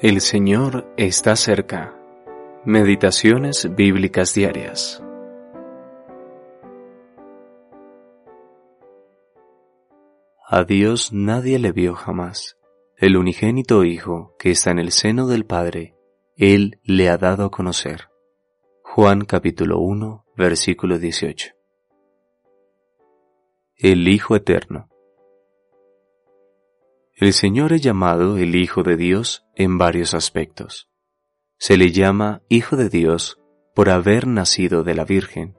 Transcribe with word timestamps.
El 0.00 0.20
Señor 0.20 0.86
está 0.96 1.34
cerca. 1.34 1.92
Meditaciones 2.64 3.74
bíblicas 3.74 4.32
diarias. 4.32 5.02
A 10.46 10.62
Dios 10.62 11.12
nadie 11.12 11.58
le 11.58 11.72
vio 11.72 11.96
jamás. 11.96 12.56
El 12.96 13.16
unigénito 13.16 13.82
Hijo 13.82 14.36
que 14.38 14.52
está 14.52 14.70
en 14.70 14.78
el 14.78 14.92
seno 14.92 15.26
del 15.26 15.44
Padre, 15.44 15.96
Él 16.36 16.78
le 16.84 17.08
ha 17.08 17.18
dado 17.18 17.46
a 17.46 17.50
conocer. 17.50 18.02
Juan 18.84 19.24
capítulo 19.24 19.80
1, 19.80 20.26
versículo 20.36 21.00
18. 21.00 21.54
El 23.74 24.06
Hijo 24.06 24.36
Eterno. 24.36 24.90
El 27.20 27.32
Señor 27.32 27.72
es 27.72 27.80
llamado 27.80 28.38
el 28.38 28.54
Hijo 28.54 28.84
de 28.84 28.96
Dios 28.96 29.44
en 29.56 29.76
varios 29.76 30.14
aspectos. 30.14 30.88
Se 31.58 31.76
le 31.76 31.90
llama 31.90 32.42
Hijo 32.48 32.76
de 32.76 32.88
Dios 32.88 33.40
por 33.74 33.90
haber 33.90 34.28
nacido 34.28 34.84
de 34.84 34.94
la 34.94 35.04
Virgen. 35.04 35.58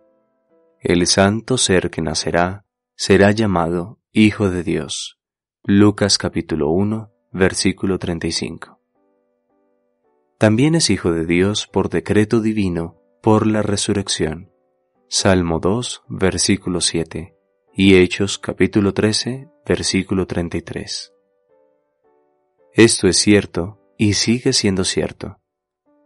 El 0.80 1.06
santo 1.06 1.58
ser 1.58 1.90
que 1.90 2.02
nacerá 2.02 2.66
será 2.96 3.32
llamado 3.32 4.00
Hijo 4.14 4.50
de 4.50 4.64
Dios. 4.64 5.20
Lucas 5.66 6.18
capítulo 6.18 6.70
1, 6.70 7.12
versículo 7.34 8.00
35. 8.00 8.80
También 10.38 10.76
es 10.76 10.90
Hijo 10.90 11.12
de 11.12 11.26
Dios 11.26 11.68
por 11.68 11.90
decreto 11.90 12.40
divino 12.40 13.02
por 13.22 13.46
la 13.46 13.64
resurrección. 13.64 14.50
Salmo 15.10 15.60
2, 15.60 16.04
versículo 16.08 16.80
7 16.80 17.36
y 17.74 17.96
Hechos 17.96 18.40
capítulo 18.40 18.94
13, 18.94 19.50
versículo 19.66 20.26
33. 20.26 21.19
Esto 22.74 23.08
es 23.08 23.18
cierto 23.18 23.80
y 23.98 24.14
sigue 24.14 24.54
siendo 24.54 24.84
cierto, 24.84 25.40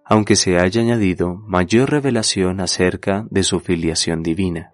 aunque 0.06 0.36
se 0.36 0.58
haya 0.58 0.82
añadido 0.82 1.36
mayor 1.36 1.92
revelación 1.92 2.62
acerca 2.62 3.28
de 3.30 3.44
su 3.44 3.60
filiación 3.60 4.24
divina. 4.24 4.74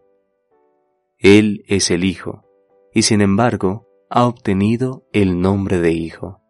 Él 1.17 1.63
es 1.67 1.89
el 1.91 2.03
Hijo, 2.03 2.45
y 2.93 3.01
sin 3.01 3.21
embargo 3.21 3.87
ha 4.09 4.25
obtenido 4.25 5.07
el 5.13 5.41
nombre 5.41 5.79
de 5.79 5.91
Hijo. 5.91 6.41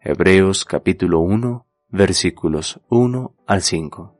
Hebreos 0.00 0.64
capítulo 0.64 1.20
1, 1.20 1.66
versículos 1.88 2.80
1 2.88 3.34
al 3.46 3.62
5. 3.62 4.18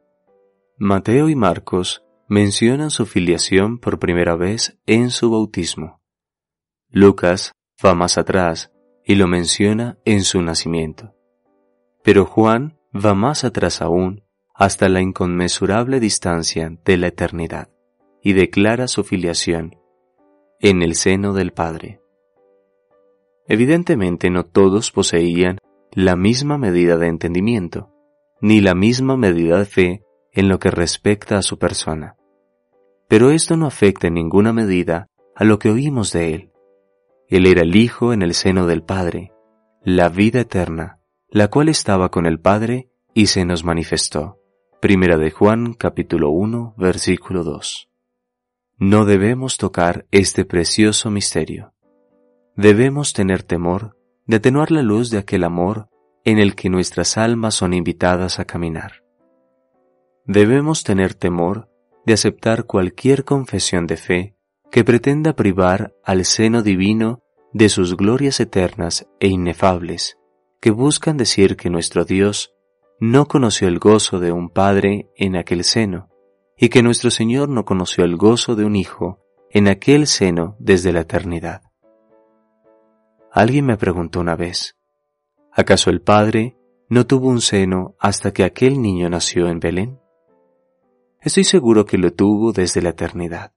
Mateo 0.77 1.29
y 1.29 1.37
Marcos 1.37 2.05
mencionan 2.29 2.91
su 2.91 3.07
filiación 3.07 3.79
por 3.79 4.01
primera 4.01 4.35
vez 4.35 4.79
en 4.87 5.11
su 5.11 5.31
bautismo. 5.31 6.01
Lucas 6.91 7.53
va 7.85 7.95
más 7.95 8.19
atrás 8.19 8.74
y 9.05 9.17
lo 9.17 9.27
menciona 9.27 9.99
en 10.05 10.23
su 10.23 10.41
nacimiento. 10.43 11.15
Pero 12.03 12.25
Juan 12.25 12.79
va 12.95 13.15
más 13.15 13.45
atrás 13.45 13.83
aún, 13.83 14.23
hasta 14.55 14.89
la 14.89 15.01
inconmensurable 15.01 16.01
distancia 16.01 16.77
de 16.85 16.97
la 16.97 17.09
eternidad, 17.09 17.69
y 18.23 18.33
declara 18.33 18.89
su 18.89 19.05
filiación 19.05 19.77
en 20.61 20.83
el 20.83 20.95
seno 20.95 21.35
del 21.35 21.53
Padre. 21.53 22.01
Evidentemente 23.47 24.31
no 24.31 24.45
todos 24.45 24.91
poseían 24.91 25.59
la 25.93 26.17
misma 26.17 26.57
medida 26.57 26.97
de 26.97 27.09
entendimiento, 27.09 27.91
ni 28.41 28.61
la 28.61 28.75
misma 28.75 29.17
medida 29.17 29.59
de 29.59 29.65
fe 29.67 30.03
en 30.33 30.49
lo 30.49 30.59
que 30.59 30.71
respecta 30.71 31.37
a 31.37 31.43
su 31.43 31.59
persona. 31.59 32.17
Pero 33.09 33.31
esto 33.31 33.57
no 33.57 33.67
afecta 33.67 34.09
en 34.09 34.15
ninguna 34.15 34.53
medida 34.53 35.09
a 35.37 35.45
lo 35.45 35.59
que 35.59 35.71
oímos 35.71 36.13
de 36.13 36.35
él, 36.35 36.51
él 37.29 37.47
era 37.47 37.63
el 37.63 37.75
Hijo 37.75 38.13
en 38.13 38.23
el 38.23 38.35
seno 38.35 38.67
del 38.67 38.83
Padre, 38.83 39.33
la 39.83 40.09
vida 40.09 40.41
eterna, 40.41 41.01
la 41.29 41.49
cual 41.49 41.69
estaba 41.69 42.11
con 42.11 42.27
el 42.27 42.39
Padre 42.39 42.91
y 43.15 43.27
se 43.27 43.45
nos 43.45 43.65
manifestó. 43.65 44.39
Primera 44.81 45.17
de 45.17 45.31
Juan 45.31 45.73
capítulo 45.73 46.31
1 46.31 46.75
versículo 46.77 47.43
2. 47.45 47.89
No 48.79 49.05
debemos 49.05 49.57
tocar 49.57 50.07
este 50.11 50.45
precioso 50.45 51.11
misterio. 51.11 51.73
Debemos 52.57 53.13
tener 53.13 53.43
temor 53.43 53.97
de 54.27 54.37
atenuar 54.37 54.71
la 54.71 54.83
luz 54.83 55.11
de 55.11 55.19
aquel 55.19 55.45
amor 55.45 55.89
en 56.25 56.39
el 56.39 56.55
que 56.55 56.71
nuestras 56.71 57.17
almas 57.17 57.55
son 57.55 57.73
invitadas 57.73 58.39
a 58.39 58.45
caminar. 58.45 59.03
Debemos 60.27 60.85
tener 60.85 61.15
temor 61.15 61.71
de 62.07 62.15
aceptar 62.15 62.65
cualquier 62.65 63.25
confesión 63.25 63.87
de 63.87 63.97
fe 63.97 64.34
que 64.75 64.83
pretenda 64.83 65.35
privar 65.37 65.95
al 66.03 66.25
seno 66.25 66.61
divino 66.61 67.23
de 67.53 67.69
sus 67.69 67.97
glorias 67.97 68.41
eternas 68.41 69.09
e 69.21 69.29
inefables, 69.29 70.19
que 70.61 70.73
buscan 70.73 71.17
decir 71.17 71.57
que 71.57 71.71
nuestro 71.71 72.05
Dios 72.05 72.57
no 72.99 73.29
conoció 73.29 73.69
el 73.69 73.79
gozo 73.79 74.19
de 74.19 74.33
un 74.33 74.51
Padre 74.51 75.13
en 75.15 75.37
aquel 75.37 75.63
seno, 75.63 76.09
y 76.59 76.71
que 76.71 76.83
nuestro 76.83 77.13
Señor 77.13 77.51
no 77.51 77.65
conoció 77.65 78.03
el 78.03 78.17
gozo 78.17 78.57
de 78.57 78.65
un 78.65 78.75
Hijo 78.75 79.21
en 79.49 79.69
aquel 79.69 80.09
seno 80.09 80.57
desde 80.59 80.93
la 80.93 81.03
eternidad. 81.03 81.63
Alguien 83.31 83.67
me 83.67 83.77
preguntó 83.77 84.19
una 84.19 84.35
vez, 84.35 84.77
¿acaso 85.53 85.89
el 85.91 86.01
Padre 86.01 86.57
no 86.89 87.07
tuvo 87.07 87.29
un 87.29 87.43
seno 87.43 87.95
hasta 88.01 88.33
que 88.33 88.43
aquel 88.43 88.83
niño 88.83 89.09
nació 89.09 89.47
en 89.47 89.61
Belén? 89.61 90.01
Estoy 91.21 91.45
seguro 91.45 91.87
que 91.87 91.97
lo 91.97 92.13
tuvo 92.13 92.51
desde 92.51 92.83
la 92.83 92.89
eternidad. 92.89 93.53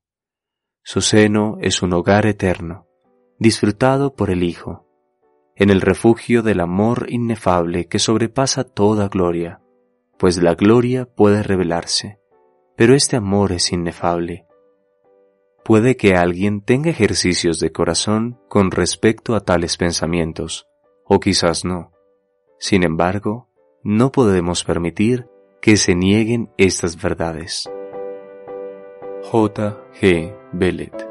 Su 0.89 1.01
seno 1.01 1.57
es 1.59 1.81
un 1.81 1.91
hogar 1.91 2.25
eterno, 2.25 2.87
disfrutado 3.39 4.15
por 4.15 4.29
el 4.29 4.41
Hijo, 4.41 4.87
en 5.57 5.69
el 5.69 5.81
refugio 5.81 6.43
del 6.43 6.61
amor 6.61 7.07
inefable 7.09 7.89
que 7.89 7.99
sobrepasa 7.99 8.63
toda 8.63 9.09
gloria, 9.09 9.59
pues 10.17 10.41
la 10.41 10.55
gloria 10.55 11.05
puede 11.05 11.43
revelarse, 11.43 12.21
pero 12.77 12.95
este 12.95 13.17
amor 13.17 13.51
es 13.51 13.73
inefable. 13.73 14.47
Puede 15.65 15.97
que 15.97 16.15
alguien 16.15 16.61
tenga 16.61 16.89
ejercicios 16.89 17.59
de 17.59 17.73
corazón 17.73 18.39
con 18.47 18.71
respecto 18.71 19.35
a 19.35 19.41
tales 19.41 19.75
pensamientos, 19.75 20.69
o 21.03 21.19
quizás 21.19 21.65
no. 21.65 21.91
Sin 22.59 22.83
embargo, 22.83 23.49
no 23.83 24.13
podemos 24.13 24.63
permitir 24.63 25.27
que 25.61 25.75
se 25.75 25.95
nieguen 25.95 26.49
estas 26.57 26.95
verdades. 26.95 27.69
J. 29.29 29.77
G. 29.99 30.33
بلد 30.59 31.06